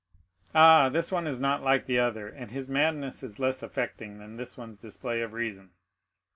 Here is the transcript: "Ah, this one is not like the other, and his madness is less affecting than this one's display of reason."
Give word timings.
"Ah, 0.55 0.89
this 0.89 1.11
one 1.11 1.27
is 1.27 1.39
not 1.39 1.61
like 1.61 1.85
the 1.85 1.99
other, 1.99 2.27
and 2.27 2.49
his 2.49 2.67
madness 2.67 3.21
is 3.21 3.37
less 3.37 3.61
affecting 3.61 4.17
than 4.17 4.35
this 4.35 4.57
one's 4.57 4.79
display 4.79 5.21
of 5.21 5.33
reason." 5.33 5.69